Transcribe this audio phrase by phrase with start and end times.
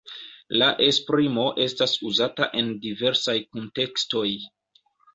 [0.61, 4.29] La esprimo estas uzata en diversaj kuntekstoj.